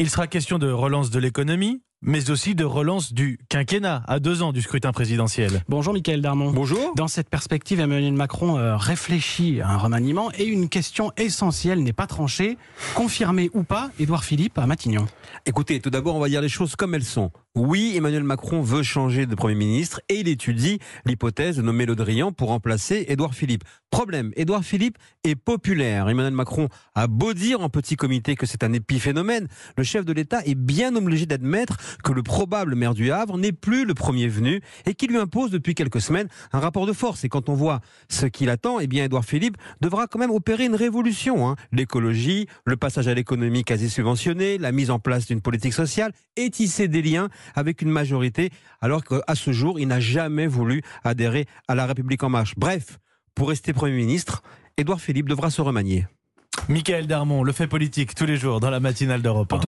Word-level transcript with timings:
Il 0.00 0.08
sera 0.08 0.26
question 0.26 0.58
de 0.58 0.70
relance 0.70 1.10
de 1.10 1.18
l'économie, 1.18 1.82
mais 2.02 2.30
aussi 2.30 2.54
de 2.54 2.64
relance 2.64 3.12
du 3.12 3.38
quinquennat 3.48 4.02
à 4.06 4.20
deux 4.20 4.42
ans 4.42 4.52
du 4.52 4.62
scrutin 4.62 4.92
présidentiel. 4.92 5.62
Bonjour 5.68 5.92
Michael 5.92 6.22
Darmon. 6.22 6.50
Bonjour. 6.50 6.94
Dans 6.96 7.08
cette 7.08 7.28
perspective, 7.28 7.80
Emmanuel 7.80 8.14
Macron 8.14 8.58
euh, 8.58 8.76
réfléchit 8.76 9.60
à 9.60 9.68
un 9.68 9.76
remaniement 9.76 10.30
et 10.38 10.44
une 10.44 10.68
question 10.68 11.12
essentielle 11.16 11.82
n'est 11.82 11.92
pas 11.92 12.06
tranchée. 12.06 12.56
Confirmer 12.94 13.50
ou 13.52 13.64
pas 13.64 13.90
Édouard 13.98 14.24
Philippe 14.24 14.58
à 14.58 14.66
Matignon 14.66 15.06
Écoutez, 15.46 15.80
tout 15.80 15.90
d'abord, 15.90 16.16
on 16.16 16.20
va 16.20 16.28
dire 16.28 16.40
les 16.40 16.48
choses 16.48 16.74
comme 16.74 16.94
elles 16.94 17.04
sont. 17.04 17.30
Oui, 17.56 17.94
Emmanuel 17.96 18.22
Macron 18.22 18.62
veut 18.62 18.84
changer 18.84 19.26
de 19.26 19.34
Premier 19.34 19.56
ministre 19.56 20.00
et 20.08 20.20
il 20.20 20.28
étudie 20.28 20.78
l'hypothèse 21.04 21.56
de 21.56 21.62
nommer 21.62 21.84
Le 21.84 21.96
Drian 21.96 22.30
pour 22.30 22.48
remplacer 22.48 23.06
Édouard 23.08 23.34
Philippe. 23.34 23.64
Problème, 23.90 24.32
Édouard 24.36 24.62
Philippe 24.62 24.98
est 25.24 25.34
populaire. 25.34 26.08
Emmanuel 26.08 26.32
Macron 26.32 26.68
a 26.94 27.08
beau 27.08 27.34
dire 27.34 27.60
en 27.60 27.68
petit 27.68 27.96
comité 27.96 28.36
que 28.36 28.46
c'est 28.46 28.62
un 28.62 28.72
épiphénomène, 28.72 29.48
le 29.76 29.82
chef 29.82 30.04
de 30.04 30.12
l'État 30.12 30.44
est 30.44 30.54
bien 30.54 30.94
obligé 30.94 31.26
d'admettre 31.26 31.76
que 32.02 32.12
le 32.12 32.22
probable 32.22 32.74
maire 32.74 32.94
du 32.94 33.10
Havre 33.10 33.38
n'est 33.38 33.52
plus 33.52 33.84
le 33.84 33.94
premier 33.94 34.28
venu 34.28 34.60
et 34.86 34.94
qu'il 34.94 35.10
lui 35.10 35.18
impose 35.18 35.50
depuis 35.50 35.74
quelques 35.74 36.00
semaines 36.00 36.28
un 36.52 36.60
rapport 36.60 36.86
de 36.86 36.92
force. 36.92 37.24
Et 37.24 37.28
quand 37.28 37.48
on 37.48 37.54
voit 37.54 37.80
ce 38.08 38.26
qu'il 38.26 38.50
attend, 38.50 38.80
eh 38.80 38.86
bien 38.86 39.04
Édouard 39.04 39.24
Philippe 39.24 39.56
devra 39.80 40.06
quand 40.06 40.18
même 40.18 40.30
opérer 40.30 40.64
une 40.64 40.74
révolution. 40.74 41.48
Hein. 41.48 41.56
L'écologie, 41.72 42.46
le 42.64 42.76
passage 42.76 43.08
à 43.08 43.14
l'économie 43.14 43.64
quasi 43.64 43.90
subventionnée, 43.90 44.58
la 44.58 44.72
mise 44.72 44.90
en 44.90 44.98
place 44.98 45.26
d'une 45.26 45.40
politique 45.40 45.74
sociale 45.74 46.12
et 46.36 46.50
tisser 46.50 46.88
des 46.88 47.02
liens 47.02 47.28
avec 47.54 47.82
une 47.82 47.90
majorité, 47.90 48.50
alors 48.80 49.04
qu'à 49.04 49.34
ce 49.34 49.52
jour, 49.52 49.78
il 49.78 49.88
n'a 49.88 50.00
jamais 50.00 50.46
voulu 50.46 50.82
adhérer 51.04 51.46
à 51.68 51.74
la 51.74 51.86
République 51.86 52.22
en 52.22 52.28
marche. 52.28 52.54
Bref, 52.56 52.98
pour 53.34 53.48
rester 53.48 53.72
Premier 53.72 53.96
ministre, 53.96 54.42
Édouard 54.76 55.00
Philippe 55.00 55.28
devra 55.28 55.50
se 55.50 55.62
remanier. 55.62 56.06
Michael 56.68 57.06
Darmon, 57.06 57.42
le 57.42 57.52
fait 57.52 57.66
politique 57.66 58.14
tous 58.14 58.26
les 58.26 58.36
jours 58.36 58.60
dans 58.60 58.70
la 58.70 58.80
matinale 58.80 59.22
d'Europe 59.22 59.52
1. 59.52 59.69